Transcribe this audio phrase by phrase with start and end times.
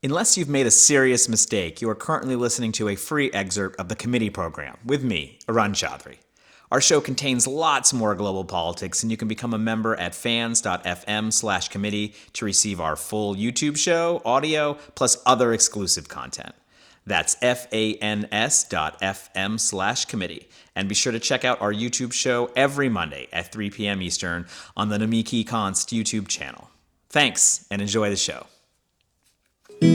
[0.00, 3.88] Unless you've made a serious mistake, you are currently listening to a free excerpt of
[3.88, 6.18] the committee program with me, Arun Chaudhary.
[6.70, 11.32] Our show contains lots more global politics, and you can become a member at fans.fm
[11.32, 16.54] slash committee to receive our full YouTube show, audio, plus other exclusive content.
[17.04, 20.48] That's F-A-N-S dot F-M slash committee.
[20.76, 24.00] And be sure to check out our YouTube show every Monday at 3 p.m.
[24.00, 24.46] Eastern
[24.76, 26.70] on the Nomiki Konst YouTube channel.
[27.08, 28.46] Thanks, and enjoy the show.
[29.80, 29.90] Hi,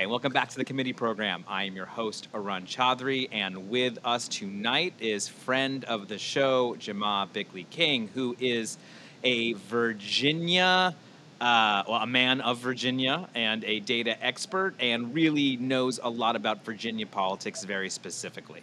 [0.00, 1.44] and welcome back to the committee program.
[1.46, 6.74] I am your host, Arun Chaudhary, and with us tonight is friend of the show,
[6.78, 8.78] Jamaa Bickley King, who is
[9.22, 10.94] a Virginia,
[11.40, 16.36] uh, well, a man of Virginia and a data expert, and really knows a lot
[16.36, 18.62] about Virginia politics very specifically.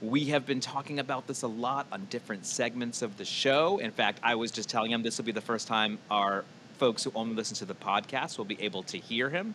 [0.00, 3.78] We have been talking about this a lot on different segments of the show.
[3.78, 6.44] In fact, I was just telling him this will be the first time our
[6.78, 9.54] folks who only listen to the podcast will be able to hear him.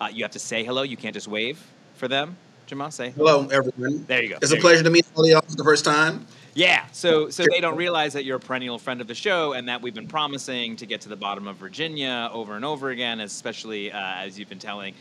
[0.00, 0.82] Uh, you have to say hello.
[0.82, 2.36] You can't just wave for them.
[2.66, 3.46] Jamal, say hello.
[3.52, 4.04] everyone.
[4.06, 4.36] There you go.
[4.40, 6.26] It's there a pleasure to meet all of y'all for the first time.
[6.54, 9.68] Yeah, so so they don't realize that you're a perennial friend of the show, and
[9.68, 13.20] that we've been promising to get to the bottom of Virginia over and over again,
[13.20, 14.94] especially uh, as you've been telling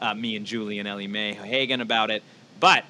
[0.00, 2.22] uh, me and Julie and Ellie Mae O'Hagan about it.
[2.60, 2.84] But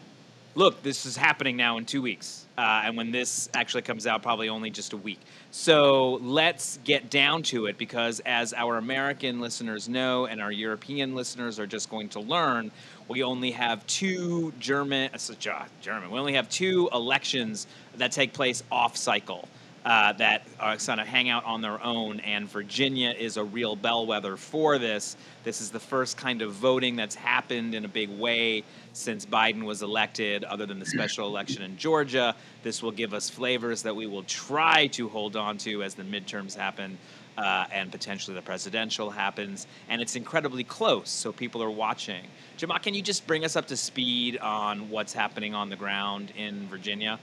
[0.55, 4.23] look, this is happening now in two weeks, uh, and when this actually comes out,
[4.23, 5.21] probably only just a week.
[5.53, 11.15] So let's get down to it because, as our American listeners know, and our European
[11.15, 12.71] listeners are just going to learn,
[13.11, 16.13] we only have two German, uh, German.
[16.13, 17.67] We only have two elections
[17.97, 19.49] that take place off cycle.
[19.83, 23.75] Uh, that are kind of hang out on their own, and Virginia is a real
[23.75, 25.17] bellwether for this.
[25.43, 29.65] This is the first kind of voting that's happened in a big way since Biden
[29.65, 32.37] was elected, other than the special election in Georgia.
[32.63, 36.03] This will give us flavors that we will try to hold on to as the
[36.03, 36.99] midterms happen.
[37.41, 42.27] Uh, and potentially the presidential happens, and it's incredibly close, so people are watching.
[42.59, 46.35] Jamaa, can you just bring us up to speed on what's happening on the ground
[46.37, 47.19] in Virginia?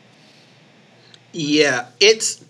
[1.33, 2.43] Yeah, it's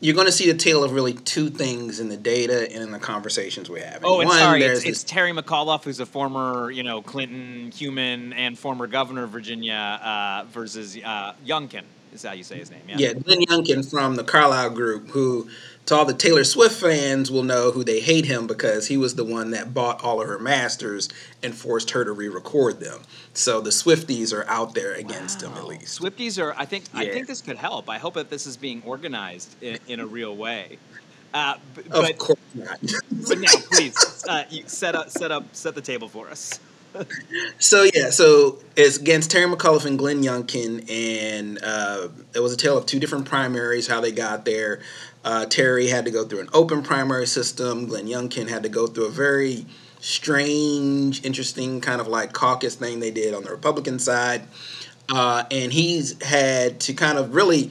[0.00, 2.90] you're going to see the tale of really two things in the data and in
[2.90, 4.04] the conversations we're having.
[4.04, 8.34] Oh, and One, sorry, it's, it's, Terry McAuliffe, who's a former, you know, Clinton human
[8.34, 12.82] and former governor of Virginia, uh, versus uh, Youngkin is how you say his name.
[12.86, 15.48] Yeah, yeah, Glenn Youngkin from the Carlyle Group, who
[15.88, 19.14] to all the Taylor Swift fans will know who they hate him because he was
[19.14, 21.08] the one that bought all of her masters
[21.42, 23.00] and forced her to re-record them.
[23.32, 25.48] So the Swifties are out there against wow.
[25.48, 25.98] him at least.
[25.98, 26.54] Swifties are.
[26.58, 26.84] I think.
[26.92, 27.00] Yeah.
[27.00, 27.88] I think this could help.
[27.88, 30.76] I hope that this is being organized in, in a real way.
[31.32, 32.80] Uh, but, of course not.
[33.28, 36.60] but now, please uh, set up, set up, set the table for us
[37.58, 42.56] so yeah, so it's against Terry McAuliffe and Glenn Youngkin, and uh, it was a
[42.56, 44.80] tale of two different primaries, how they got there.
[45.24, 47.86] Uh, Terry had to go through an open primary system.
[47.86, 49.66] Glenn Youngkin had to go through a very
[50.00, 54.42] strange, interesting kind of like caucus thing they did on the Republican side,
[55.08, 57.70] uh, and he's had to kind of really.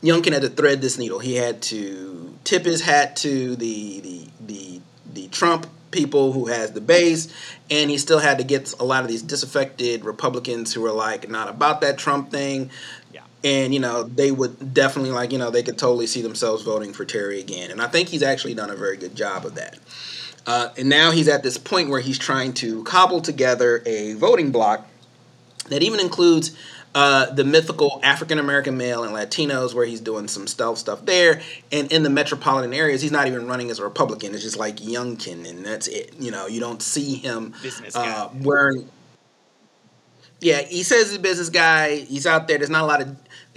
[0.00, 1.18] Youngkin had to thread this needle.
[1.18, 4.80] He had to tip his hat to the the the,
[5.12, 7.32] the Trump people who has the base
[7.70, 11.28] and he still had to get a lot of these disaffected republicans who were like
[11.28, 12.70] not about that trump thing
[13.12, 13.22] yeah.
[13.44, 16.92] And you know they would definitely like you know they could totally see themselves voting
[16.92, 19.78] for terry again and i think he's actually done a very good job of that
[20.46, 24.50] uh, and now he's at this point where he's trying to cobble together a voting
[24.50, 24.86] bloc
[25.68, 26.56] that even includes
[26.94, 31.40] uh, the mythical African American male and Latinos, where he's doing some stealth stuff there.
[31.70, 34.34] And in the metropolitan areas, he's not even running as a Republican.
[34.34, 36.14] It's just like Youngkin, and that's it.
[36.18, 37.54] You know, you don't see him
[37.94, 38.88] uh, wearing.
[40.40, 41.96] Yeah, he says he's a business guy.
[41.96, 42.58] He's out there.
[42.58, 43.16] There's not a lot of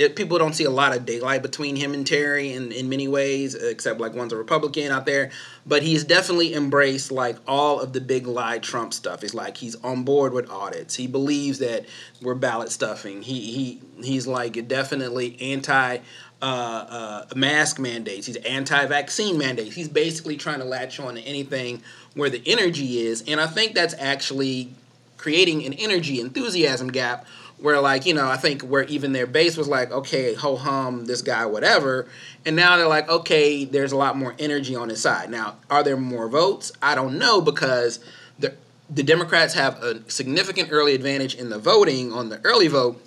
[0.10, 3.56] people don't see a lot of daylight between him and Terry in, in many ways,
[3.56, 5.32] except like one's a Republican out there.
[5.66, 9.24] But he's definitely embraced like all of the big lie Trump stuff.
[9.24, 10.96] It's like he's on board with audits.
[10.96, 11.86] He believes that
[12.22, 13.22] we're ballot stuffing.
[13.22, 16.00] He he he's like definitely anti
[16.42, 18.26] uh, uh, mask mandates.
[18.26, 19.76] He's anti-vaccine mandates.
[19.76, 21.84] He's basically trying to latch on to anything
[22.16, 24.74] where the energy is, and I think that's actually
[25.18, 27.28] creating an energy enthusiasm gap
[27.62, 31.06] where like you know i think where even their base was like okay ho hum
[31.06, 32.08] this guy whatever.
[32.46, 35.30] And now they're like okay there's a lot more energy on his side.
[35.30, 36.72] Now are there more votes?
[36.82, 38.00] I don't know because
[38.40, 38.56] the
[38.90, 43.02] the democrats have a significant early advantage in the voting on the early vote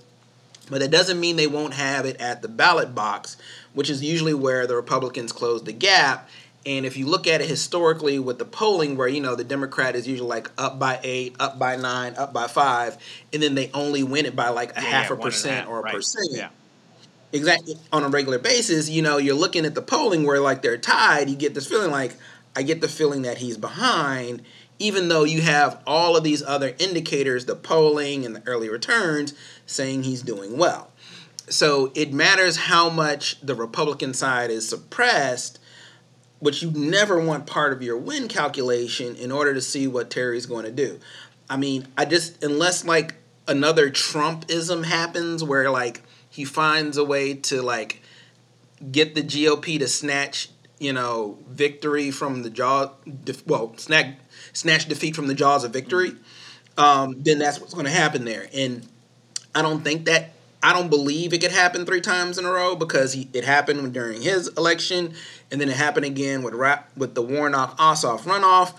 [0.71, 3.37] but that doesn't mean they won't have it at the ballot box
[3.75, 6.27] which is usually where the republicans close the gap
[6.67, 9.95] And if you look at it historically with the polling, where you know the Democrat
[9.95, 12.97] is usually like up by eight, up by nine, up by five,
[13.33, 15.83] and then they only win it by like a Yeah, half a percent or a
[15.83, 15.95] right.
[15.95, 16.29] percent.
[16.33, 16.49] Yeah.
[17.33, 17.75] Exactly.
[17.93, 21.29] On a regular basis, you know, you're looking at the polling where like they're tied.
[21.29, 22.15] You get this feeling like
[22.55, 24.43] I get the feeling that he's behind,
[24.79, 29.35] even though you have all of these other indicators, the polling and the early returns,
[29.67, 30.93] saying he's doing well.
[31.49, 35.59] So it matters how much the Republican side is suppressed,
[36.39, 40.47] which you never want part of your win calculation in order to see what Terry's
[40.47, 41.01] going to do.
[41.49, 43.15] I mean, I just unless like
[43.47, 48.03] another Trumpism happens where like he finds a way to like
[48.91, 52.91] get the GOP to snatch, you know, victory from the jaw,
[53.47, 54.15] well, snatch
[54.53, 56.15] snatch defeat from the jaws of victory,
[56.77, 58.49] um, then that's what's going to happen there.
[58.53, 58.87] And
[59.55, 60.34] I don't think that
[60.65, 63.93] I don't believe it could happen three times in a row because he, it happened
[63.93, 65.13] during his election,
[65.53, 66.55] and then it happened again with
[66.97, 68.73] with the Warnock Ossoff runoff.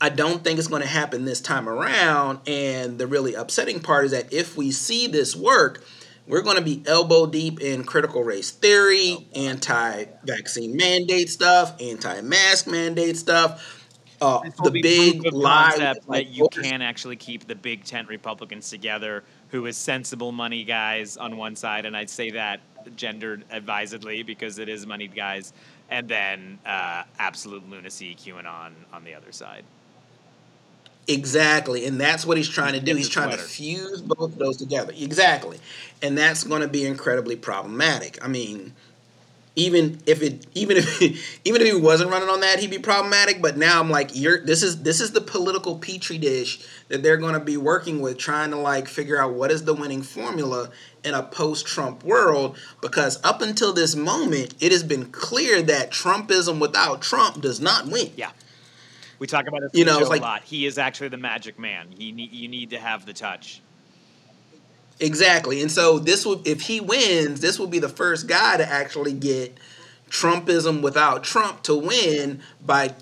[0.00, 2.40] I don't think it's going to happen this time around.
[2.48, 5.84] And the really upsetting part is that if we see this work,
[6.26, 12.20] we're going to be elbow deep in critical race theory, anti vaccine mandate stuff, anti
[12.20, 13.78] mask mandate stuff.
[14.20, 19.66] Uh, the big lie that you can actually keep the big tent Republicans together, who
[19.66, 22.60] is sensible money guys on one side, and I'd say that
[22.96, 25.52] gendered advisedly because it is moneyed guys,
[25.90, 29.64] and then uh, absolute lunacy QAnon on the other side.
[31.06, 32.96] Exactly, and that's what he's trying to do.
[32.96, 34.92] He's trying to fuse both of those together.
[34.96, 35.58] Exactly,
[36.00, 38.24] and that's going to be incredibly problematic.
[38.24, 38.72] I mean,
[39.54, 41.02] even if it, even if,
[41.44, 43.42] even if he wasn't running on that, he'd be problematic.
[43.42, 47.16] But now I'm like, you're this is this is the political petri dish that they're
[47.16, 50.70] going to be working with, trying to like figure out what is the winning formula
[51.04, 52.56] in a post-Trump world.
[52.80, 57.86] Because up until this moment, it has been clear that Trumpism without Trump does not
[57.88, 58.10] win.
[58.16, 58.30] Yeah.
[59.18, 60.42] We talk about it You know, like- a lot.
[60.42, 61.86] He is actually the magic man.
[61.96, 63.61] He ne- you need to have the touch.
[65.02, 65.60] Exactly.
[65.60, 69.12] And so this would if he wins, this will be the first guy to actually
[69.12, 69.58] get
[70.08, 72.94] Trumpism without Trump to win by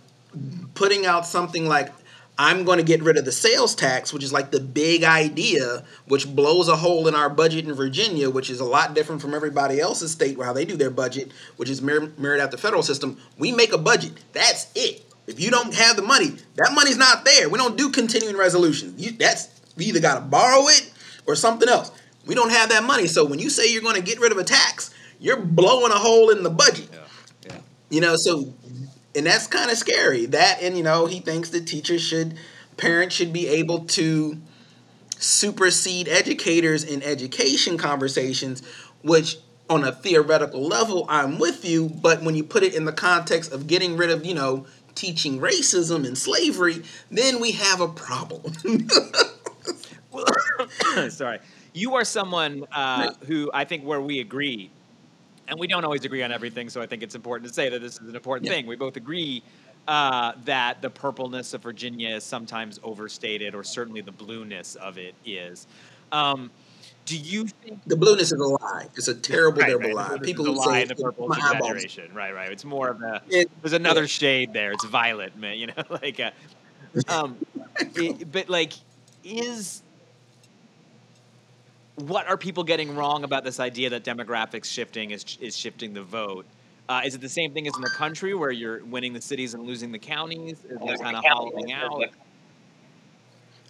[0.75, 1.93] putting out something like
[2.39, 5.85] I'm going to get rid of the sales tax, which is like the big idea,
[6.07, 9.35] which blows a hole in our budget in Virginia, which is a lot different from
[9.35, 12.83] everybody else's state, how they do their budget, which is mir- mirrored out the federal
[12.83, 13.19] system.
[13.37, 14.13] We make a budget.
[14.33, 15.05] That's it.
[15.27, 17.51] If you don't have the money, that money's not there.
[17.51, 18.99] We don't do continuing resolutions.
[18.99, 20.91] You, that's we either got to borrow it
[21.27, 21.91] or something else.
[22.27, 23.07] We don't have that money.
[23.07, 25.97] So when you say you're going to get rid of a tax, you're blowing a
[25.97, 26.89] hole in the budget.
[27.47, 27.59] Yeah.
[27.89, 28.53] You know, so
[29.15, 30.27] and that's kind of scary.
[30.27, 32.37] That and you know, he thinks that teachers should
[32.77, 34.39] parents should be able to
[35.19, 38.63] supersede educators in education conversations,
[39.03, 39.37] which
[39.69, 43.53] on a theoretical level, I'm with you, but when you put it in the context
[43.53, 48.53] of getting rid of, you know, teaching racism and slavery, then we have a problem.
[51.11, 51.39] Sorry.
[51.73, 54.71] You are someone uh, who I think where we agree,
[55.49, 57.81] and we don't always agree on everything, so I think it's important to say that
[57.81, 58.57] this is an important Yeah.
[58.57, 58.67] thing.
[58.67, 59.43] We both agree
[59.89, 65.15] uh, that the purpleness of Virginia is sometimes overstated, or certainly the blueness of it
[65.25, 65.67] is.
[66.13, 66.51] Um,
[67.07, 68.87] do you think the blueness is a lie.
[68.97, 70.19] It's a terrible, Right, terrible right, lie.
[70.19, 71.71] People who lie say the purple my is eyeballs.
[71.73, 72.33] exaggeration, right?
[72.35, 72.53] Right.
[72.53, 74.71] It's more of a It- there's another shade there.
[74.73, 75.57] It's violet, man.
[75.59, 76.31] You know, like, uh,
[77.09, 77.37] um,
[77.97, 78.75] it- but like,
[79.25, 79.83] is
[81.97, 86.03] what are people getting wrong about this idea that demographics shifting is is shifting the
[86.03, 86.47] vote?
[86.89, 89.55] Uh, is it the same thing as in the country where you're winning the cities
[89.55, 90.59] and losing the counties?
[90.69, 92.03] Is that kind of hollowing out?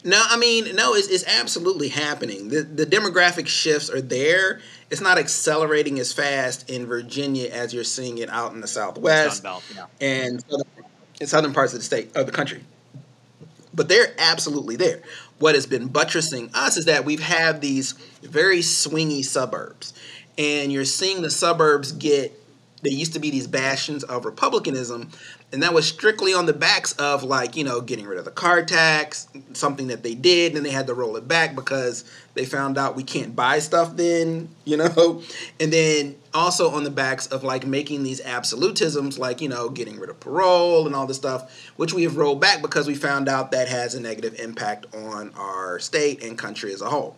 [0.03, 2.49] No, I mean, no, it's, it's absolutely happening.
[2.49, 4.61] The, the demographic shifts are there.
[4.89, 9.45] It's not accelerating as fast in Virginia as you're seeing it out in the Southwest
[9.45, 9.87] yeah.
[10.00, 10.67] and southern,
[11.21, 12.65] in southern parts of the state of the country.
[13.75, 15.03] But they're absolutely there.
[15.40, 17.92] What has been buttressing us is that we've had these
[18.23, 19.94] very swingy suburbs,
[20.37, 22.37] and you're seeing the suburbs get.
[22.82, 25.11] They used to be these bastions of republicanism,
[25.52, 28.30] and that was strictly on the backs of like you know getting rid of the
[28.30, 32.04] car tax, something that they did, and they had to roll it back because
[32.35, 35.23] they found out we can't buy stuff then, you know,
[35.61, 39.99] and then also on the backs of like making these absolutisms, like you know getting
[39.99, 43.28] rid of parole and all this stuff, which we have rolled back because we found
[43.28, 47.16] out that has a negative impact on our state and country as a whole.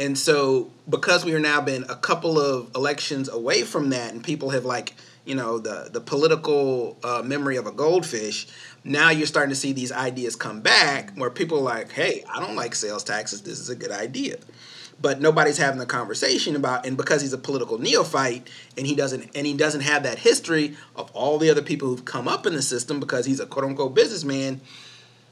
[0.00, 4.22] And so, because we are now been a couple of elections away from that, and
[4.22, 4.94] people have like,
[5.28, 8.46] you know, the the political uh, memory of a goldfish.
[8.82, 12.40] Now you're starting to see these ideas come back where people are like, "Hey, I
[12.40, 13.42] don't like sales taxes.
[13.42, 14.38] This is a good idea."
[15.00, 19.30] but nobody's having the conversation about and because he's a political neophyte and he doesn't
[19.34, 22.52] and he doesn't have that history of all the other people who've come up in
[22.52, 24.60] the system because he's a quote unquote businessman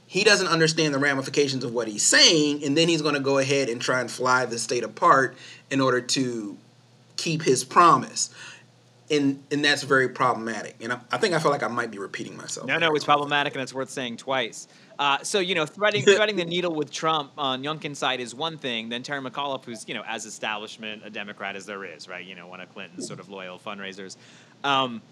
[0.07, 3.38] he doesn't understand the ramifications of what he's saying and then he's going to go
[3.38, 5.37] ahead and try and fly the state apart
[5.71, 6.57] in order to
[7.17, 8.31] keep his promise
[9.11, 11.99] and and that's very problematic and I, I think i feel like i might be
[11.99, 14.67] repeating myself no no it's problematic and it's worth saying twice
[14.99, 18.59] uh, so you know, threading threading the needle with Trump on Youngkin's side is one
[18.59, 18.89] thing.
[18.89, 22.25] Then Terry McAuliffe, who's you know as establishment a Democrat as there is, right?
[22.25, 24.17] You know, one of Clinton's sort of loyal fundraisers.
[24.65, 25.03] Um,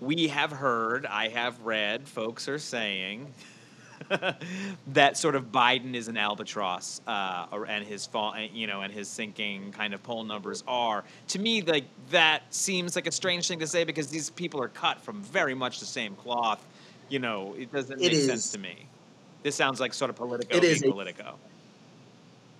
[0.00, 3.32] we have heard, I have read, folks are saying
[4.88, 9.08] that sort of Biden is an albatross, uh, and his fall, you know, and his
[9.08, 11.04] sinking kind of poll numbers are.
[11.28, 14.68] To me, like that seems like a strange thing to say because these people are
[14.68, 16.64] cut from very much the same cloth.
[17.08, 18.86] You know, it doesn't make sense to me.
[19.42, 21.34] This sounds like sort of Politico it is Politico.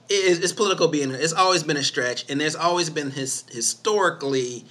[0.09, 1.11] It is, it's Politico being.
[1.13, 4.65] It's always been a stretch, and there's always been his historically.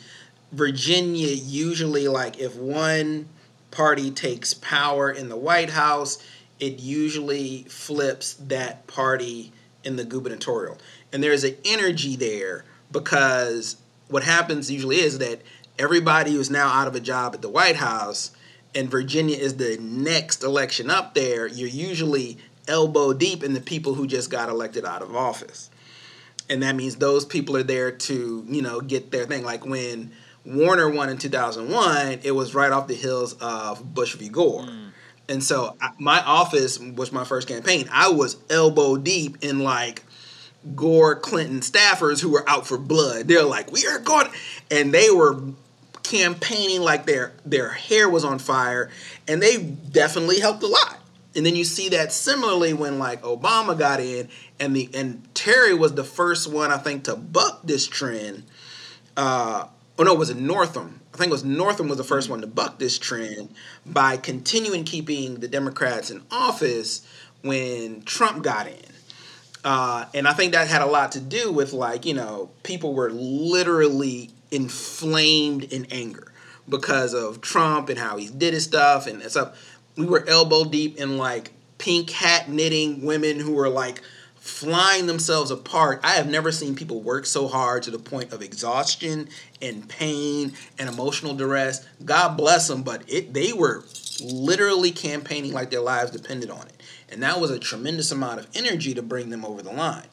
[0.52, 3.30] Virginia usually like if one
[3.72, 6.18] party takes power in the White House,
[6.62, 9.52] it usually flips that party
[9.84, 10.78] in the gubernatorial.
[11.12, 13.78] And there's an energy there because
[14.08, 15.42] what happens usually is that
[15.80, 18.32] everybody who's now out of a job at the White House
[18.76, 22.38] and Virginia is the next election up there, you're usually
[22.68, 25.72] elbow deep in the people who just got elected out of office.
[26.48, 29.44] And that means those people are there to, you know, get their thing.
[29.44, 30.12] Like when
[30.46, 34.30] Warner won in 2001, it was right off the heels of Bush v.
[34.30, 34.64] Gore.
[34.64, 34.91] Mm.
[35.32, 37.88] And so my office was my first campaign.
[37.90, 40.04] I was elbow deep in like
[40.76, 43.30] Gore Clinton staffers who were out for blood.
[43.30, 44.28] They're like, we are going,
[44.70, 45.42] and they were
[46.04, 48.90] campaigning like their their hair was on fire,
[49.26, 51.00] and they definitely helped a lot.
[51.34, 54.28] And then you see that similarly when like Obama got in,
[54.60, 58.44] and the and Terry was the first one I think to buck this trend.
[59.16, 61.01] Uh, oh no, it was it Northam?
[61.22, 63.54] I think it was Northam was the first one to buck this trend
[63.86, 67.06] by continuing keeping the Democrats in office
[67.44, 68.74] when Trump got in.
[69.64, 72.96] Uh, and I think that had a lot to do with like you know people
[72.96, 76.32] were literally inflamed in anger
[76.68, 79.78] because of Trump and how he did his stuff and stuff.
[79.96, 84.02] We were elbow deep in like pink hat knitting women who were like
[84.42, 86.00] flying themselves apart.
[86.04, 89.30] I have never seen people work so hard to the point of exhaustion
[89.62, 91.86] and pain and emotional duress.
[92.04, 93.84] God bless them, but it they were
[94.20, 96.82] literally campaigning like their lives depended on it.
[97.10, 100.08] And that was a tremendous amount of energy to bring them over the line.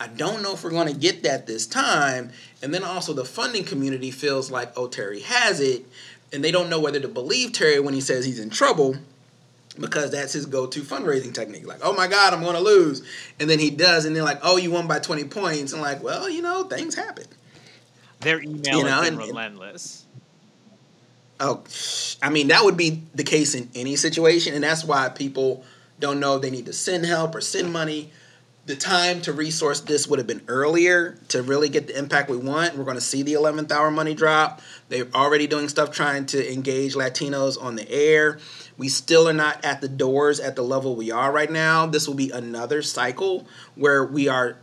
[0.00, 2.30] I don't know if we're going to get that this time.
[2.62, 5.84] And then also the funding community feels like, oh, Terry has it.
[6.32, 8.96] And they don't know whether to believe Terry when he says he's in trouble
[9.80, 11.66] because that's his go-to fundraising technique.
[11.66, 13.02] Like, oh my God, I'm going to lose.
[13.40, 14.04] And then he does.
[14.04, 15.72] And they're like, oh, you won by 20 points.
[15.72, 17.24] And like, well, you know, things happen.
[18.20, 20.04] Their email you know, and, relentless.
[21.40, 21.62] Oh,
[22.20, 24.54] I mean, that would be the case in any situation.
[24.54, 25.64] And that's why people
[26.00, 28.10] don't know if they need to send help or send money
[28.68, 32.36] the time to resource this would have been earlier to really get the impact we
[32.36, 32.76] want.
[32.76, 34.60] We're going to see the 11th hour money drop.
[34.90, 38.38] They're already doing stuff trying to engage Latinos on the air.
[38.78, 41.84] We still are not at the doors at the level we are right now.
[41.84, 44.56] This will be another cycle where we are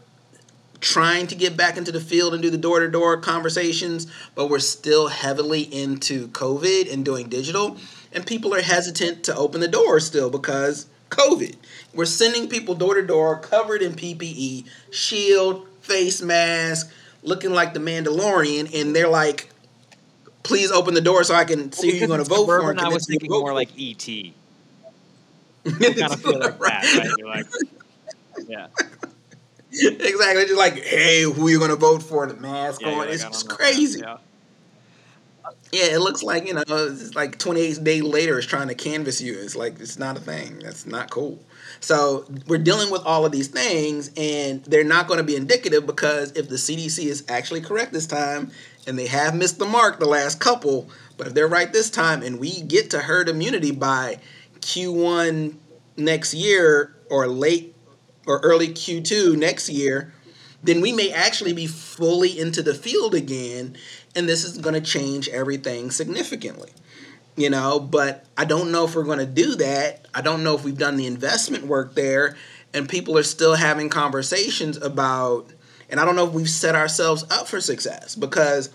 [0.80, 4.50] trying to get back into the field and do the door to door conversations, but
[4.50, 7.78] we're still heavily into COVID and doing digital.
[8.14, 11.56] And people are hesitant to open the door still because COVID.
[11.94, 16.92] We're sending people door to door covered in PPE, shield, face mask,
[17.24, 19.50] looking like the Mandalorian, and they're like,
[20.46, 22.80] "Please open the door so I can see who you're going to vote for." And
[22.80, 24.06] I was thinking more like ET.
[25.66, 26.84] kind of feel like right.
[26.84, 27.46] that, right?
[27.46, 28.68] Like, yeah.
[29.72, 30.46] exactly.
[30.46, 32.28] Just like, hey, who you going to vote for?
[32.28, 32.98] The mask yeah, on.
[33.00, 34.00] Like, it's just crazy.
[34.00, 34.18] Yeah.
[35.72, 39.20] Yeah, it looks like you know, it's like 28 days later, it's trying to canvas
[39.20, 39.38] you.
[39.38, 40.60] It's like it's not a thing.
[40.60, 41.40] That's not cool.
[41.82, 45.86] So we're dealing with all of these things, and they're not going to be indicative
[45.86, 48.52] because if the CDC is actually correct this time,
[48.88, 52.22] and they have missed the mark the last couple, but if they're right this time,
[52.22, 54.20] and we get to herd immunity by
[54.60, 55.56] Q1
[55.98, 57.76] next year or late
[58.28, 60.14] or early Q2 next year,
[60.64, 63.78] then we may actually be fully into the field again
[64.16, 66.72] and this is going to change everything significantly
[67.36, 67.80] you know?
[67.80, 70.08] But i don't know if we're going to do that.
[70.14, 72.36] I don't know if we've done the investment work there
[72.74, 75.50] and people are still having conversations about
[75.90, 78.70] and i don't know if we've set ourselves up for success because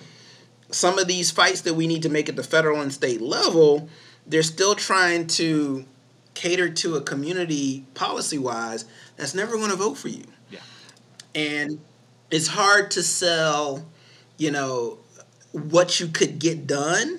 [0.70, 3.88] some of these fights that we need to make at the federal and state level
[4.26, 5.84] they're still trying to
[6.34, 8.84] cater to a community policy wise
[9.16, 10.60] that's never going to vote for you yeah
[11.34, 11.80] and
[12.30, 13.84] it's hard to sell,
[14.36, 14.98] you know,
[15.52, 17.18] what you could get done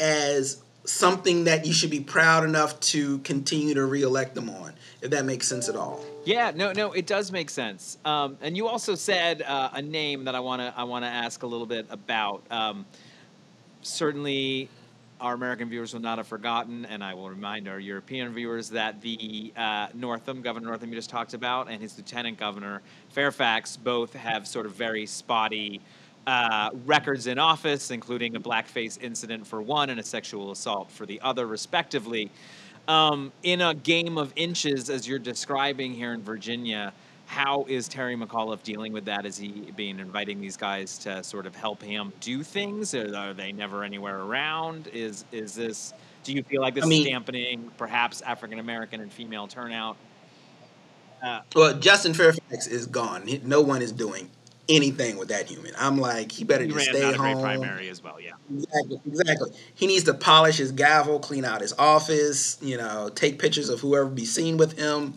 [0.00, 5.10] as something that you should be proud enough to continue to reelect them on, if
[5.10, 6.02] that makes sense at all.
[6.28, 7.96] Yeah, no, no, it does make sense.
[8.04, 11.08] Um, and you also said uh, a name that I want to I want to
[11.08, 12.42] ask a little bit about.
[12.50, 12.84] Um,
[13.80, 14.68] certainly,
[15.22, 19.00] our American viewers will not have forgotten, and I will remind our European viewers that
[19.00, 24.12] the uh, Northam, Governor Northam, you just talked about, and his Lieutenant Governor Fairfax both
[24.12, 25.80] have sort of very spotty
[26.26, 31.06] uh, records in office, including a blackface incident for one and a sexual assault for
[31.06, 32.30] the other, respectively.
[32.88, 36.94] Um, in a game of inches, as you're describing here in Virginia,
[37.26, 39.26] how is Terry McAuliffe dealing with that?
[39.26, 42.94] Is he being inviting these guys to sort of help him do things?
[42.94, 44.88] Or are they never anywhere around?
[44.88, 45.92] Is is this?
[46.24, 49.98] Do you feel like this I mean, is dampening perhaps African American and female turnout?
[51.22, 53.28] Uh, well, Justin Fairfax is gone.
[53.44, 54.30] no one is doing
[54.68, 55.72] anything with that human.
[55.78, 57.40] I'm like, he better he just stay home.
[57.40, 58.32] primary as well, yeah.
[58.52, 59.50] Exactly, exactly.
[59.74, 63.80] He needs to polish his gavel, clean out his office, you know, take pictures of
[63.80, 65.14] whoever be seen with him,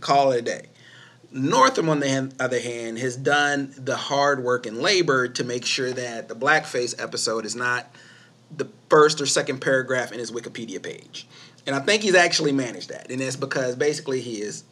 [0.00, 0.66] call it a day.
[1.30, 5.92] Northam, on the other hand, has done the hard work and labor to make sure
[5.92, 7.94] that the blackface episode is not
[8.56, 11.28] the first or second paragraph in his Wikipedia page.
[11.66, 13.10] And I think he's actually managed that.
[13.10, 14.64] And that's because basically he is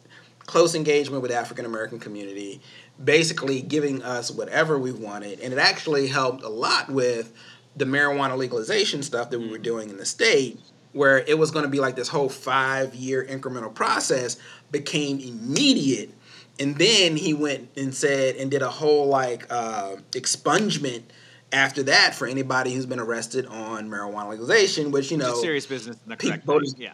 [0.47, 2.59] close engagement with African American community,
[3.03, 5.39] basically giving us whatever we wanted.
[5.39, 7.33] And it actually helped a lot with
[7.75, 10.59] the marijuana legalization stuff that we were doing in the state,
[10.93, 14.37] where it was going to be like this whole five year incremental process
[14.71, 16.11] became immediate
[16.59, 21.03] and then he went and said and did a whole like uh, expungement
[21.51, 25.97] after that for anybody who's been arrested on marijuana legalization, which you know, serious business
[26.03, 26.93] in the correct voters, yeah,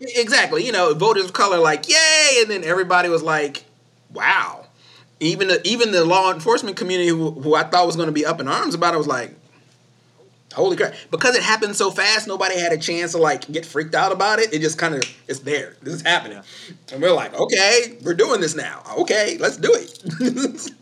[0.00, 0.64] exactly.
[0.64, 3.64] You know, voters of color like yay, and then everybody was like,
[4.12, 4.65] wow.
[5.18, 8.26] Even the even the law enforcement community who, who I thought was going to be
[8.26, 9.34] up in arms about it was like,
[10.56, 10.94] holy crap.
[11.10, 14.38] Because it happened so fast nobody had a chance to like get freaked out about
[14.38, 14.52] it.
[14.52, 15.76] It just kind of it's there.
[15.82, 16.40] This is happening.
[16.92, 18.82] And we're like okay we're doing this now.
[18.98, 20.70] Okay let's do it.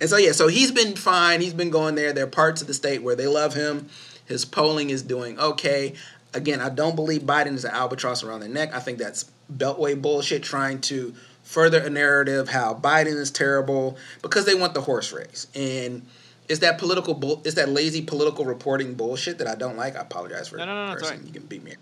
[0.00, 1.40] And so yeah so he's been fine.
[1.40, 2.12] He's been going there.
[2.12, 3.88] There are parts of the state where they love him.
[4.26, 5.94] His polling is doing okay.
[6.34, 8.74] Again i don't believe biden is an albatross around their neck.
[8.74, 11.14] I think that's beltway bullshit trying to
[11.52, 16.02] further a narrative how biden is terrible because they want the horse race and
[16.48, 17.40] is that political bull?
[17.44, 19.96] Is that lazy political reporting bullshit that I don't like?
[19.96, 21.26] I apologize for no, no, no, cursing.
[21.26, 21.74] You can beat me.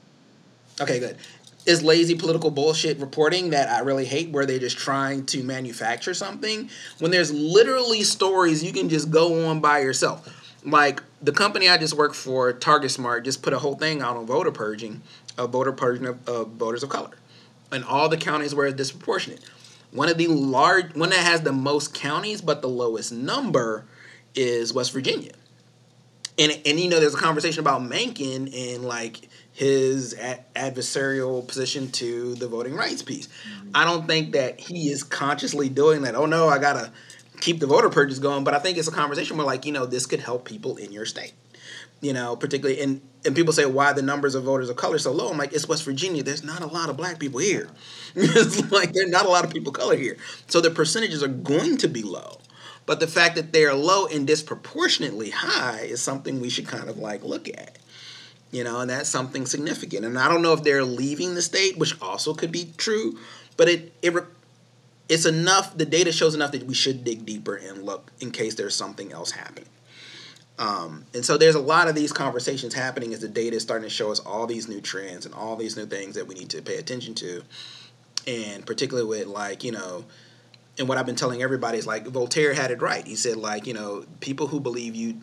[0.80, 1.16] Okay, good.
[1.66, 6.14] Is lazy political bullshit reporting that I really hate, where they're just trying to manufacture
[6.14, 10.28] something when there's literally stories you can just go on by yourself.
[10.64, 14.26] Like the company I just work for, TargetSmart, just put a whole thing out on
[14.26, 15.02] voter purging,
[15.36, 17.10] of voter purging of, of voters of color,
[17.72, 19.40] in all the counties where it's disproportionate.
[19.92, 23.86] One of the large, one that has the most counties but the lowest number
[24.34, 25.32] is West Virginia.
[26.38, 31.90] And, and you know, there's a conversation about Manchin and like his a- adversarial position
[31.92, 33.26] to the voting rights piece.
[33.26, 33.70] Mm-hmm.
[33.74, 36.14] I don't think that he is consciously doing that.
[36.14, 36.90] Oh no, I gotta
[37.40, 38.44] keep the voter purges going.
[38.44, 40.92] But I think it's a conversation where like you know this could help people in
[40.92, 41.32] your state.
[42.00, 45.12] You know, particularly and and people say why the numbers of voters of color so
[45.12, 45.30] low.
[45.30, 46.22] I'm like it's West Virginia.
[46.22, 47.68] There's not a lot of black people here.
[48.14, 50.16] it's like there's not a lot of people color here.
[50.46, 52.38] So the percentages are going to be low.
[52.86, 56.88] But the fact that they are low and disproportionately high is something we should kind
[56.88, 57.78] of like look at.
[58.50, 60.04] You know, and that's something significant.
[60.04, 63.16] And I don't know if they're leaving the state, which also could be true,
[63.56, 64.14] but it it
[65.08, 65.76] it's enough.
[65.76, 69.12] The data shows enough that we should dig deeper and look in case there's something
[69.12, 69.68] else happening.
[70.60, 73.88] Um, and so there's a lot of these conversations happening as the data is starting
[73.88, 76.50] to show us all these new trends and all these new things that we need
[76.50, 77.42] to pay attention to.
[78.26, 80.04] And particularly with like, you know,
[80.78, 83.06] and what I've been telling everybody is like Voltaire had it right.
[83.06, 85.20] He said like you know people who believe you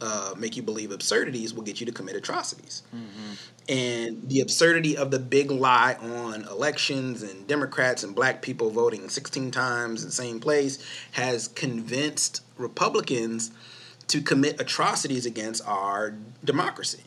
[0.00, 2.82] uh, make you believe absurdities will get you to commit atrocities.
[2.94, 3.32] Mm-hmm.
[3.68, 9.08] And the absurdity of the big lie on elections and Democrats and black people voting
[9.08, 10.78] 16 times in the same place
[11.12, 13.50] has convinced Republicans
[14.08, 16.14] to commit atrocities against our
[16.44, 17.02] democracy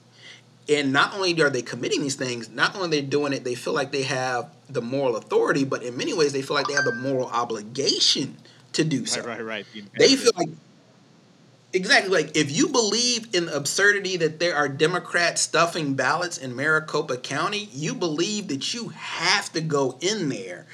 [0.69, 3.55] and not only are they committing these things, not only they're they doing it, they
[3.55, 6.73] feel like they have the moral authority, but in many ways they feel like they
[6.73, 8.37] have the moral obligation
[8.73, 9.21] to do so.
[9.21, 9.65] Right, right, right.
[9.97, 10.49] They feel like
[11.73, 16.55] exactly like if you believe in the absurdity that there are Democrats stuffing ballots in
[16.55, 20.67] Maricopa County, you believe that you have to go in there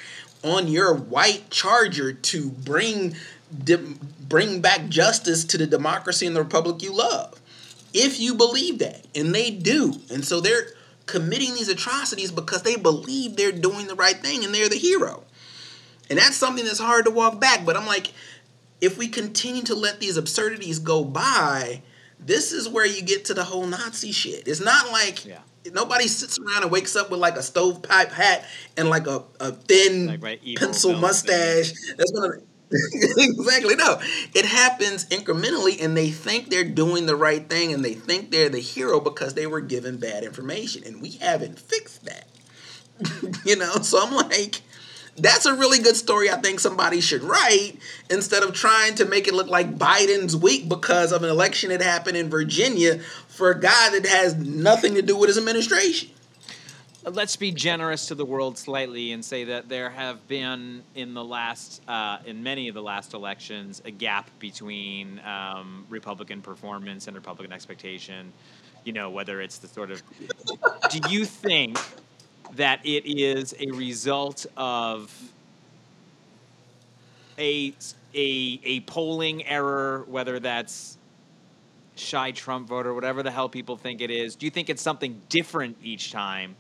[0.44, 3.16] on your white charger to bring
[4.28, 7.40] bring back justice to the democracy and the republic you love
[7.94, 9.06] if you believe that.
[9.16, 9.94] And they do.
[10.12, 10.68] And so they're
[11.06, 15.24] committing these atrocities because they believe they're doing the right thing and they're the hero.
[16.10, 17.66] And that's something that's hard to walk back.
[17.66, 18.12] But I'm like,
[18.82, 21.82] if we continue to let these absurdities go by,
[22.20, 24.48] this is where you get to the whole Nazi shit.
[24.48, 25.40] It's not like Yeah.
[25.74, 28.46] nobody sits around and wakes up with like a stovepipe hat
[28.78, 31.72] and like a, a thin Like, right, pencil mustache.
[31.98, 32.40] That's gonna
[33.18, 34.00] exactly no.
[34.34, 38.50] It happens incrementally, and they think they're doing the right thing, and they think they're
[38.50, 42.28] the hero because they were given bad information, and we haven't fixed that.
[43.46, 44.62] you know, so I'm like,
[45.18, 46.30] that's a really good story.
[46.30, 47.78] I think somebody should write
[48.10, 51.82] instead of trying to make it look like Biden's weak because of an election that
[51.82, 56.10] happened in Virginia for a guy that has nothing to do with his administration.
[57.12, 61.24] Let's be generous to the world slightly and say that there have been in the
[61.24, 67.16] last uh, in many of the last elections a gap between um, republican performance and
[67.16, 68.32] republican expectation.
[68.84, 70.02] You know whether it's the sort of
[70.90, 71.78] do you think
[72.54, 75.12] that it is a result of
[77.38, 77.74] a
[78.14, 80.98] a a polling error whether that's
[81.96, 84.36] shy trump voter whatever the hell people think it is?
[84.36, 86.56] Do you think it's something different each time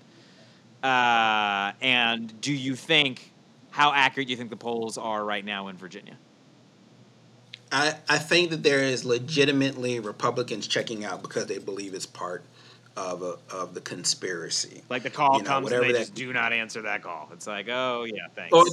[0.85, 3.31] uh, and do you think
[3.71, 6.15] how accurate do you think the polls are right now in Virginia?
[7.71, 12.43] I, I think that there is legitimately Republicans checking out because they believe it's part
[12.95, 14.83] of a, of the conspiracy.
[14.87, 17.01] Like the call You know, comes whatever and they that- just do not answer that
[17.01, 17.29] call.
[17.33, 18.53] It's like, oh yeah, thanks.
[18.53, 18.65] or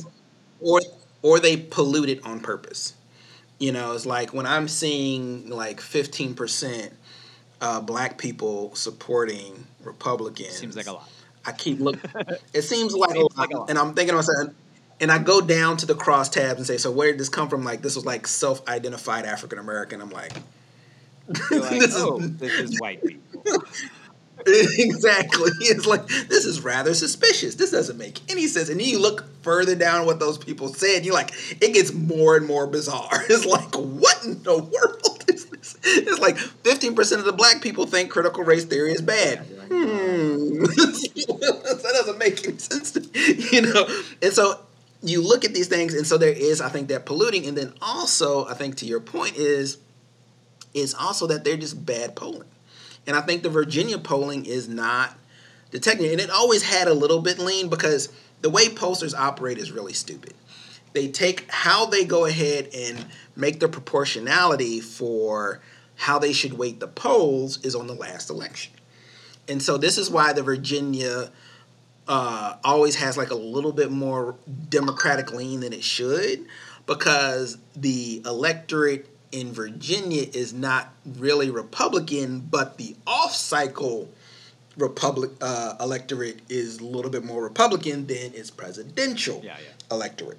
[0.61, 0.81] or
[1.23, 2.95] or they pollute it on purpose.
[3.59, 6.91] You know, it's like when I'm seeing like 15%
[7.61, 10.51] uh, black people supporting Republicans.
[10.59, 11.09] Seems like a lot.
[11.45, 12.11] I keep looking.
[12.55, 14.55] it seems like, Seems a, like and I'm thinking to myself,
[15.01, 17.65] and I go down to the crosstabs and say, so where did this come from?
[17.65, 20.01] Like this was like self-identified African American.
[20.01, 20.33] I'm like,
[21.29, 23.45] like, this oh, is this is white people.
[24.47, 25.51] exactly.
[25.61, 27.57] It's like this is rather suspicious.
[27.57, 28.69] This doesn't make any sense.
[28.69, 31.05] And then you look further down what those people said.
[31.05, 33.25] You're like, it gets more and more bizarre.
[33.29, 35.79] It's like, what in the world is this?
[35.85, 39.47] It's like 15% of the black people think critical race theory is bad.
[39.49, 40.59] Yeah, Hmm.
[40.63, 42.99] that doesn't make any sense.
[43.53, 43.87] You know,
[44.23, 44.61] and so
[45.03, 47.73] you look at these things, and so there is, I think, that polluting, and then
[47.83, 49.79] also, I think, to your point is,
[50.75, 52.49] is also that they're just bad polling.
[53.07, 55.17] And I think the Virginia polling is not
[55.71, 56.11] detecting.
[56.11, 58.09] And it always had a little bit lean because
[58.41, 60.35] the way pollsters operate is really stupid.
[60.93, 63.05] They take how they go ahead and
[63.35, 65.61] make the proportionality for
[65.97, 68.73] how they should weight the polls is on the last election.
[69.49, 71.31] And so this is why the Virginia
[72.09, 74.37] uh, always has like a little bit more
[74.69, 76.47] Democratic lean than it should
[76.87, 84.09] because the electorate in Virginia is not really Republican, but the off cycle
[84.77, 89.95] Republic uh, electorate is a little bit more Republican than its presidential Yeah, yeah.
[89.97, 90.39] electorate.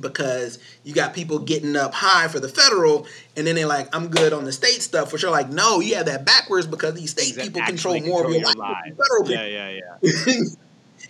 [0.00, 3.06] Because you got people getting up high for the federal,
[3.36, 5.94] and then they're like, "I'm good on the state stuff," which are like, "No, you
[5.96, 9.44] have that backwards because these state people control more of your life than federal people."
[9.46, 10.34] Yeah, yeah, yeah.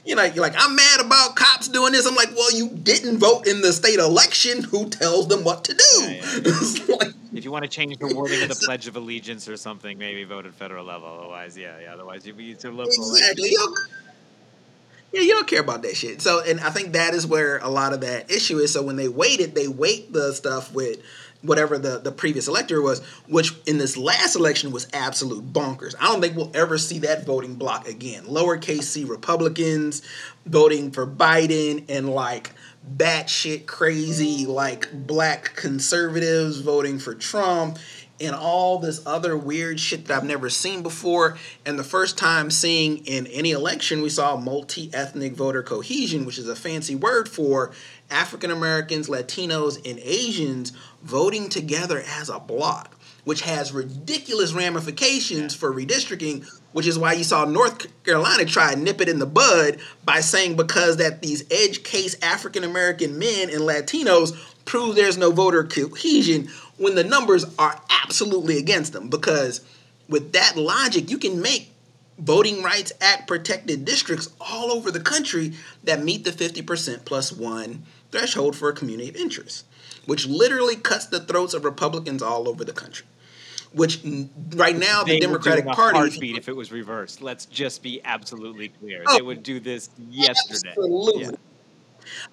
[0.05, 2.07] you know, you're like, I'm mad about cops doing this.
[2.07, 4.63] I'm like, well, you didn't vote in the state election.
[4.63, 5.85] Who tells them what to do?
[6.03, 6.97] Yeah, yeah.
[6.97, 9.99] Like, If you want to change the wording of the Pledge of Allegiance or something,
[9.99, 11.09] maybe vote at federal level.
[11.09, 11.93] Otherwise, yeah, yeah.
[11.93, 12.93] Otherwise, you'd be too local.
[12.93, 13.51] exactly.
[15.17, 16.21] Yeah, you don't care about that shit.
[16.21, 18.75] So, and I think that is where a lot of that issue is.
[18.75, 21.01] So when they weighted, they weight the stuff with
[21.41, 25.95] whatever the, the previous elector was, which in this last election was absolute bonkers.
[25.99, 28.25] I don't think we'll ever see that voting block again.
[28.25, 30.03] Lowercase c Republicans
[30.45, 32.51] voting for Biden and like
[32.95, 37.79] batshit crazy like black conservatives voting for Trump
[38.21, 41.37] and all this other weird shit that I've never seen before.
[41.65, 46.39] And the first time seeing in any election, we saw multi ethnic voter cohesion, which
[46.39, 47.73] is a fancy word for
[48.11, 55.73] African Americans, Latinos, and Asians voting together as a block, which has ridiculous ramifications for
[55.73, 56.49] redistricting.
[56.73, 60.21] Which is why you saw North Carolina try and nip it in the bud by
[60.21, 65.65] saying because that these edge case African American men and Latinos prove there's no voter
[65.65, 69.09] cohesion when the numbers are absolutely against them.
[69.09, 69.63] Because
[70.09, 71.73] with that logic, you can make
[72.19, 75.53] Voting Rights Act protected districts all over the country
[75.85, 79.67] that meet the 50% plus one threshold for a community of interest,
[80.07, 83.07] which literally cuts the throats of Republicans all over the country.
[83.73, 84.01] Which
[84.55, 87.21] right now the They do Democratic it in a Party heartbeat if it was reversed.
[87.21, 89.03] Let's just be absolutely clear.
[89.07, 90.71] Oh, they would do this yesterday.
[90.71, 91.25] Absolutely.
[91.25, 91.31] Yeah.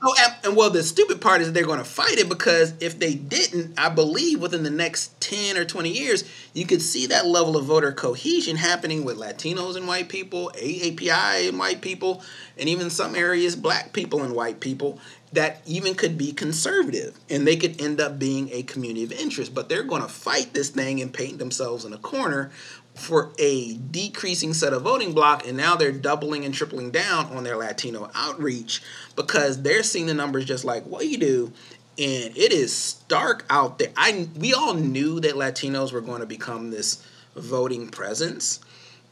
[0.01, 2.99] Oh, and, and well, the stupid part is they're going to fight it because if
[2.99, 7.25] they didn't, I believe within the next 10 or 20 years, you could see that
[7.25, 12.21] level of voter cohesion happening with Latinos and white people, AAPI and white people,
[12.57, 14.99] and even some areas, black people and white people.
[15.33, 19.53] that even could be conservative and they could end up being a community of interest.
[19.53, 22.51] But they're going to fight this thing and paint themselves in a corner
[22.95, 27.43] for a decreasing set of voting block and now they're doubling and tripling down on
[27.43, 28.81] their latino outreach
[29.15, 31.51] because they're seeing the numbers just like what you do
[31.97, 33.91] and it is stark out there.
[33.95, 38.59] I we all knew that latinos were going to become this voting presence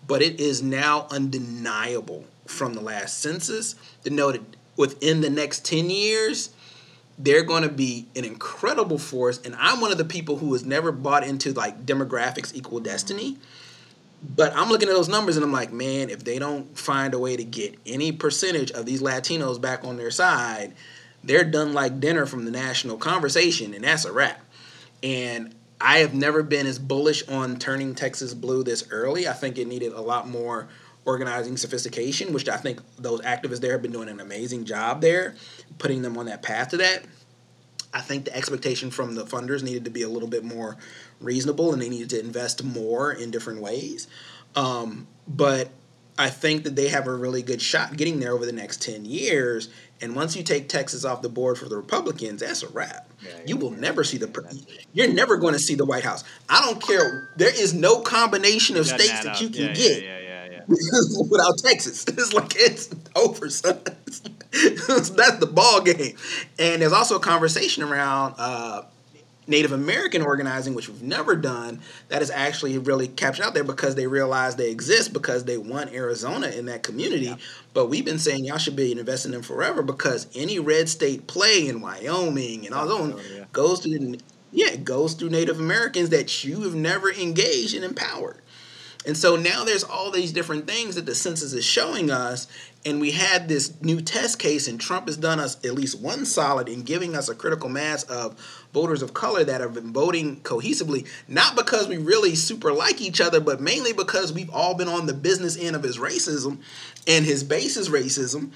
[0.07, 4.41] but it is now undeniable from the last census to know that
[4.77, 6.51] within the next 10 years
[7.17, 10.63] they're going to be an incredible force and i'm one of the people who has
[10.63, 13.37] never bought into like demographics equal destiny
[14.23, 17.19] but I'm looking at those numbers and I'm like, man, if they don't find a
[17.19, 20.73] way to get any percentage of these Latinos back on their side,
[21.23, 24.41] they're done like dinner from the national conversation, and that's a wrap.
[25.03, 29.27] And I have never been as bullish on turning Texas blue this early.
[29.27, 30.67] I think it needed a lot more
[31.05, 35.36] organizing sophistication, which I think those activists there have been doing an amazing job there,
[35.79, 37.03] putting them on that path to that.
[37.93, 40.77] I think the expectation from the funders needed to be a little bit more
[41.19, 44.08] reasonable and they needed to invest more in different ways.
[44.56, 45.69] Um, but
[46.17, 49.06] I think that they have a really good shot getting there over the next 10
[49.06, 49.69] years.
[50.01, 53.10] And once you take Texas off the board for the Republicans, that's a wrap.
[53.23, 54.65] Yeah, you will never see the.
[54.93, 56.23] You're never going to see the White House.
[56.49, 57.30] I don't care.
[57.38, 60.60] There is no combination of states that, that you can yeah, get yeah,
[61.30, 62.06] without Texas.
[62.08, 63.80] It's like it's over, son.
[64.87, 66.15] that's the ball game.
[66.59, 68.83] And there's also a conversation around uh,
[69.47, 73.95] Native American organizing, which we've never done, that is actually really captured out there because
[73.95, 77.25] they realize they exist because they want Arizona in that community.
[77.25, 77.35] Yeah.
[77.73, 81.27] But we've been saying y'all should be investing in them forever because any red state
[81.27, 83.45] play in Wyoming and all those oh, yeah.
[83.51, 84.17] goes through
[84.53, 88.37] yeah, it goes through Native Americans that you have never engaged and empowered.
[89.05, 92.47] And so now there's all these different things that the census is showing us.
[92.85, 96.25] And we had this new test case, and Trump has done us at least one
[96.25, 98.39] solid in giving us a critical mass of
[98.73, 103.21] voters of color that have been voting cohesively, not because we really super like each
[103.21, 106.59] other, but mainly because we've all been on the business end of his racism
[107.07, 108.51] and his base is racism.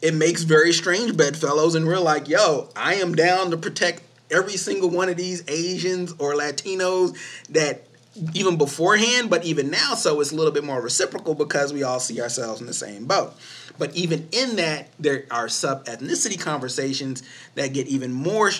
[0.00, 4.56] It makes very strange bedfellows, and we're like, yo, I am down to protect every
[4.56, 7.16] single one of these Asians or Latinos
[7.50, 7.86] that
[8.32, 12.00] even beforehand, but even now, so it's a little bit more reciprocal because we all
[12.00, 13.34] see ourselves in the same boat.
[13.78, 17.22] But even in that, there are sub ethnicity conversations
[17.54, 18.50] that get even more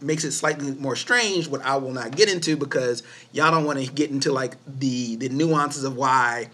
[0.00, 1.48] makes it slightly more strange.
[1.48, 5.16] What I will not get into because y'all don't want to get into like the
[5.16, 6.50] the nuances of why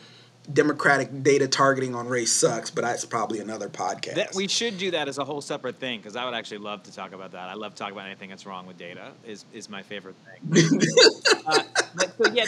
[0.52, 4.16] democratic data targeting on race sucks, but that's probably another podcast.
[4.16, 6.82] That, we should do that as a whole separate thing because I would actually love
[6.82, 7.48] to talk about that.
[7.48, 9.12] I love talking about anything that's wrong with data.
[9.26, 10.80] is is my favorite thing.
[11.46, 11.62] uh,
[11.94, 12.03] but, so yeah,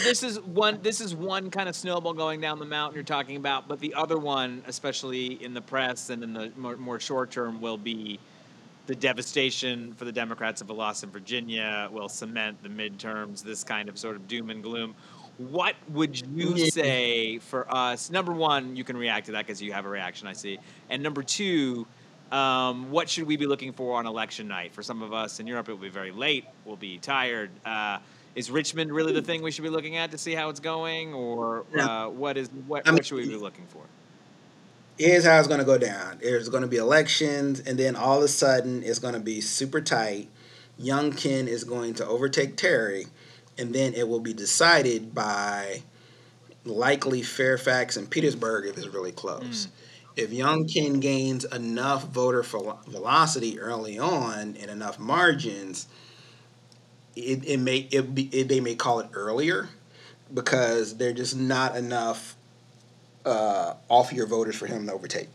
[0.06, 0.80] this is one.
[0.82, 3.68] This is one kind of snowball going down the mountain you're talking about.
[3.68, 7.60] But the other one, especially in the press and in the more, more short term,
[7.60, 8.18] will be
[8.86, 11.88] the devastation for the Democrats of a loss in Virginia.
[11.92, 13.42] Will cement the midterms.
[13.42, 14.94] This kind of sort of doom and gloom
[15.38, 18.10] what would you say for us?
[18.10, 20.58] Number one, you can react to that because you have a reaction, I see.
[20.88, 21.86] And number two,
[22.32, 24.72] um, what should we be looking for on election night?
[24.72, 26.44] For some of us in Europe, it will be very late.
[26.64, 27.50] We'll be tired.
[27.64, 27.98] Uh,
[28.36, 31.12] is Richmond really the thing we should be looking at to see how it's going,
[31.12, 33.82] or uh, what is what, I mean, what should we be looking for?
[34.96, 36.20] Here's how it's going to go down.
[36.22, 39.40] There's going to be elections, and then all of a sudden, it's going to be
[39.40, 40.28] super tight.
[40.80, 43.06] Youngkin is going to overtake Terry
[43.58, 45.82] and then it will be decided by
[46.64, 49.66] likely Fairfax and Petersburg if it's really close.
[49.66, 49.70] Mm.
[50.16, 55.86] If Youngkin gains enough voter velocity early on and enough margins,
[57.16, 59.68] it, it may it be it, they may call it earlier
[60.32, 62.36] because there's just not enough
[63.24, 65.28] uh, off year voters for him to overtake.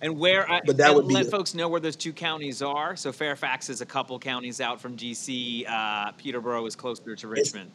[0.00, 2.94] And where, I, but that would let folks know where those two counties are.
[2.94, 5.68] So Fairfax is a couple counties out from DC.
[5.68, 7.70] Uh, Peterborough is closer to Richmond.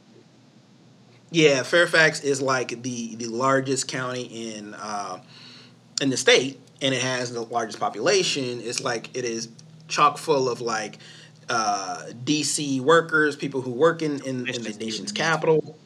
[1.32, 5.20] yeah, Fairfax is like the the largest county in uh,
[6.02, 8.62] in the state, and it has the largest population.
[8.62, 9.50] It's like it is
[9.90, 11.00] chock full of like
[11.50, 15.78] uh, DC workers, people who work in in, in the nation's capital.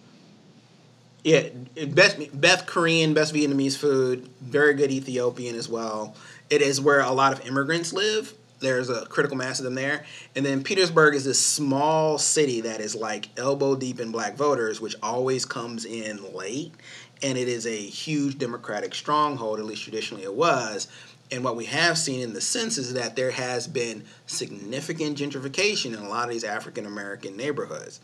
[1.23, 1.49] Yeah,
[1.87, 6.15] best best Korean, best Vietnamese food, very good Ethiopian as well.
[6.49, 8.33] It is where a lot of immigrants live.
[8.59, 10.05] There's a critical mass of them there.
[10.35, 14.81] And then Petersburg is this small city that is like elbow deep in black voters,
[14.81, 16.73] which always comes in late.
[17.21, 20.87] And it is a huge Democratic stronghold, at least traditionally it was.
[21.31, 25.87] And what we have seen in the sense is that there has been significant gentrification
[25.87, 27.99] in a lot of these African American neighborhoods.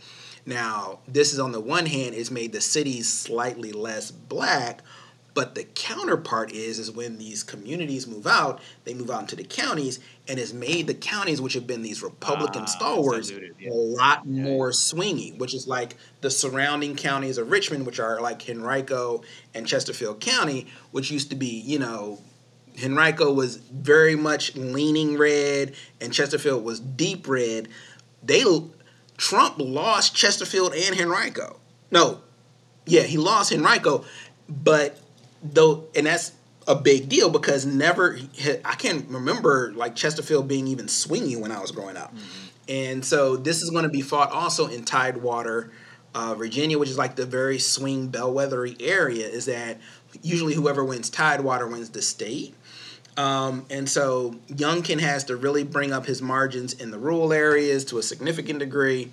[0.46, 4.82] Now, this is on the one hand, it's made the cities slightly less black,
[5.36, 9.44] But the counterpart is is when these communities move out, they move out into the
[9.44, 13.72] counties, and it's made the counties, which have been these Republican Ah, stalwarts, diluted, yeah.
[13.72, 14.44] a lot Yeah.
[14.44, 19.24] more swingy, which is like the surrounding counties of Richmond, which are like Henrico
[19.56, 22.20] and Chesterfield County, which used to be, you know,
[22.82, 27.68] Henrico was very much leaning red and Chesterfield was deep red.
[28.24, 28.44] They
[29.18, 31.60] Trump lost Chesterfield and Henrico.
[31.92, 32.22] No,
[32.86, 34.06] yeah, he lost Henrico,
[34.50, 35.00] but
[35.44, 36.34] though, and that's
[36.68, 38.18] a big deal because never
[38.66, 42.14] I can't remember like Chesterfield being even swingy when I was growing up,
[42.68, 45.72] and so this is going to be fought also in Tidewater,
[46.16, 49.28] uh, Virginia, which is like the very swing bellwethery area.
[49.28, 49.80] Is that
[50.22, 52.56] usually whoever wins Tidewater wins the state.
[53.17, 57.86] Um, and so Youngkin has to really bring up his margins in the rural areas
[57.86, 59.12] to a significant degree.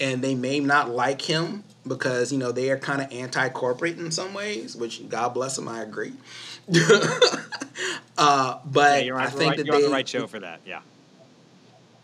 [0.00, 3.98] And they may not like him because, you know, they are kind of anti corporate
[3.98, 6.12] in some ways, which God bless them, I agree.
[8.18, 10.60] uh, but Yeah, I think right, that you're they, on the right show for that.
[10.64, 10.80] Yeah.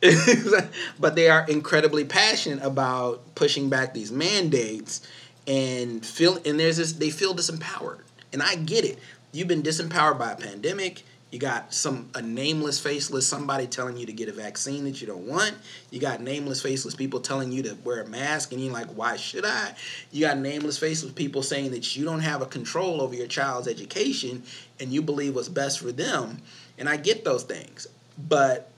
[1.00, 5.06] but they are incredibly passionate about pushing back these mandates
[5.46, 8.00] and feel and there's this they feel disempowered
[8.32, 8.98] and i get it
[9.32, 11.02] you've been disempowered by a pandemic
[11.34, 15.08] you got some a nameless faceless somebody telling you to get a vaccine that you
[15.08, 15.52] don't want.
[15.90, 19.16] You got nameless faceless people telling you to wear a mask and you're like why
[19.16, 19.74] should i?
[20.12, 23.66] You got nameless faceless people saying that you don't have a control over your child's
[23.66, 24.44] education
[24.78, 26.38] and you believe what's best for them.
[26.78, 28.70] And i get those things but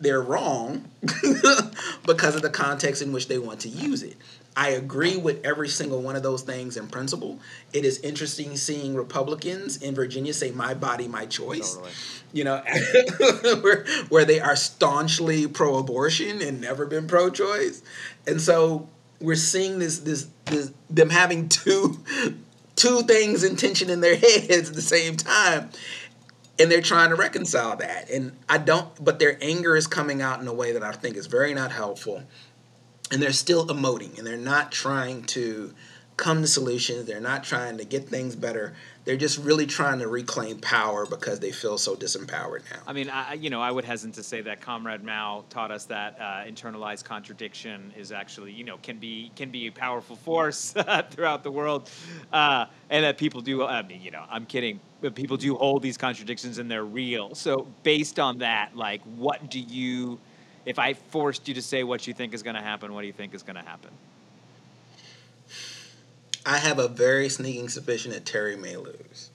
[0.00, 0.88] they're wrong
[2.06, 4.16] because of the context in which they want to use it.
[4.56, 7.38] I agree with every single one of those things in principle.
[7.72, 11.92] It is interesting seeing Republicans in Virginia say "my body, my choice." Totally.
[12.32, 12.62] You know,
[13.62, 17.82] where where they are staunchly pro-abortion and never been pro-choice,
[18.26, 18.88] and so
[19.20, 21.98] we're seeing this this, this them having two
[22.76, 24.16] two things in tension in their
[24.48, 25.70] heads at the same time
[26.58, 30.40] and they're trying to reconcile that and i don't but their anger is coming out
[30.40, 32.22] in a way that i think is very not helpful
[33.12, 35.72] and they're still emoting and they're not trying to
[36.16, 40.08] come to solutions they're not trying to get things better they're just really trying to
[40.08, 43.84] reclaim power because they feel so disempowered now I mean, I, you know, I would
[43.84, 48.64] hesitate to say that Comrade Mao taught us that uh, internalized contradiction is actually, you
[48.64, 50.74] know, can be can be a powerful force
[51.10, 51.88] throughout the world,
[52.32, 53.64] uh, and that people do.
[53.64, 57.34] I mean, you know, I'm kidding, but people do hold these contradictions and they're real.
[57.34, 60.18] So, based on that, like, what do you?
[60.64, 63.06] If I forced you to say what you think is going to happen, what do
[63.06, 63.90] you think is going to happen?
[66.44, 69.30] i have a very sneaking suspicion that terry may lose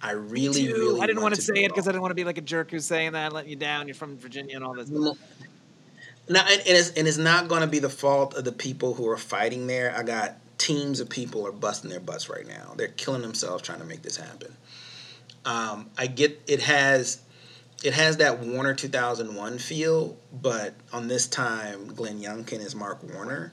[0.00, 2.10] i really Dude, really I didn't want to to say it because I didn't want
[2.12, 3.86] to be like a jerk who's saying that, letting you down.
[3.86, 4.88] You're from Virginia and all this.
[4.88, 5.16] No,
[6.28, 8.94] no, and, and it's and it's not going to be the fault of the people
[8.94, 9.94] who are fighting there.
[9.96, 12.74] I got teams of people are busting their butts right now.
[12.76, 14.52] They're killing themselves trying to make this happen.
[15.44, 17.20] Um, I get it has
[17.82, 23.52] it has that Warner 2001 feel, but on this time, Glenn Youngkin is Mark Warner,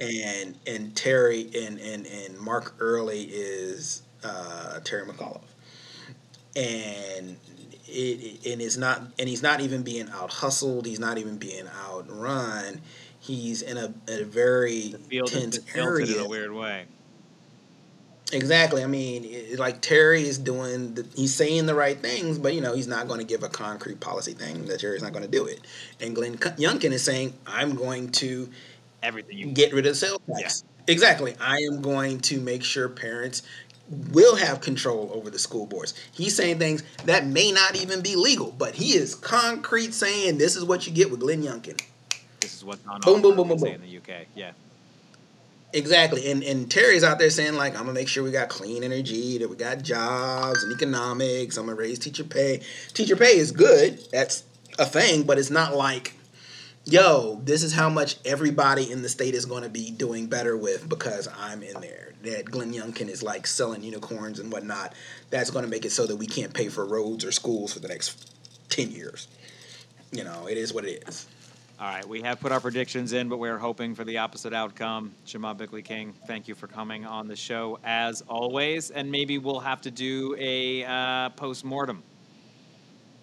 [0.00, 5.42] and and Terry and and and Mark Earley is uh, Terry McAuliffe,
[6.56, 7.36] and
[7.86, 10.86] it, and it's not and he's not even being out hustled.
[10.86, 12.80] He's not even being outrun.
[13.20, 16.84] He's in a, a very tense is tilted in a weird way.
[18.34, 18.82] Exactly.
[18.82, 22.60] I mean, it, like Terry is doing, the, he's saying the right things, but you
[22.60, 24.66] know, he's not going to give a concrete policy thing.
[24.66, 25.60] That Terry's not going to do it.
[26.00, 28.48] And Glenn Youngkin is saying, I'm going to
[29.04, 30.64] Everything you get rid of sales tax.
[30.86, 31.36] Exactly.
[31.38, 33.42] I am going to make sure parents
[34.12, 35.92] will have control over the school boards.
[36.12, 40.56] He's saying things that may not even be legal, but he is concrete saying this
[40.56, 41.80] is what you get with Glenn Youngkin.
[42.40, 43.74] This is what's on Boom, boom, boom, boom, boom.
[43.74, 44.26] in the UK.
[44.34, 44.52] Yeah.
[45.74, 46.30] Exactly.
[46.30, 49.38] And and Terry's out there saying like I'm gonna make sure we got clean energy,
[49.38, 52.62] that we got jobs and economics, I'm gonna raise teacher pay.
[52.94, 53.98] Teacher pay is good.
[54.12, 54.44] That's
[54.78, 56.14] a thing, but it's not like
[56.84, 60.88] yo, this is how much everybody in the state is gonna be doing better with
[60.88, 62.12] because I'm in there.
[62.22, 64.94] That Glenn Youngkin is like selling unicorns and whatnot.
[65.30, 67.88] That's gonna make it so that we can't pay for roads or schools for the
[67.88, 68.32] next
[68.68, 69.26] ten years.
[70.12, 71.26] You know, it is what it is.
[71.80, 75.12] All right, we have put our predictions in, but we're hoping for the opposite outcome.
[75.26, 79.58] Jamaa Bickley King, thank you for coming on the show as always, and maybe we'll
[79.58, 82.04] have to do a uh, post mortem.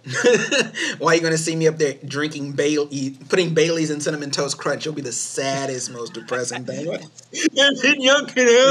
[0.97, 4.57] Why are you gonna see me up there drinking Bailey, putting Bailey's in cinnamon toast
[4.57, 4.81] crunch?
[4.81, 6.87] It'll be the saddest, most depressing thing.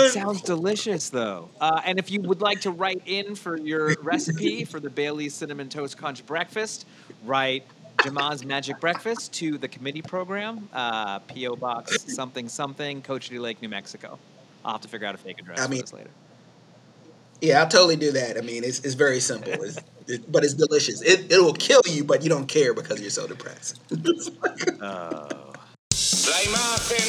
[0.08, 1.48] It sounds delicious, though.
[1.60, 5.32] Uh, and if you would like to write in for your recipe for the Bailey's
[5.34, 6.86] Cinnamon Toast Crunch breakfast,
[7.24, 7.64] write
[8.04, 11.56] Jamaa's Magic Breakfast to the committee program, uh, P.O.
[11.56, 14.18] Box something something, Cochise Lake, New Mexico.
[14.64, 16.10] I'll have to figure out a fake address I for mean- this later.
[17.42, 18.36] Yeah, I'll totally do that.
[18.36, 21.00] I mean, it's, it's very simple, it's, it, but it's delicious.
[21.00, 23.80] It, it will kill you, but you don't care because you're so depressed.
[24.82, 25.52] Oh.
[26.28, 27.08] La imagen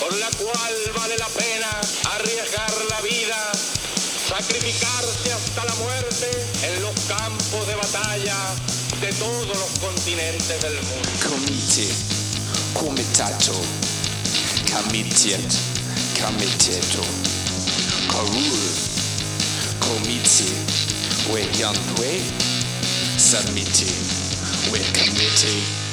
[0.00, 1.70] por la cual vale la pena
[2.14, 6.30] arriesgar la vida, sacrificarse hasta la muerte
[6.64, 8.73] en los campos de batalla de
[9.18, 11.08] todos los continentes del mundo.
[11.28, 11.88] Comite,
[12.72, 13.52] comitato,
[14.72, 15.52] comitiet,
[16.20, 17.02] comiteto,
[18.08, 18.58] corul,
[19.80, 20.44] comite,
[21.32, 22.22] we young we,
[23.16, 23.92] submiti,
[24.72, 25.83] we committee.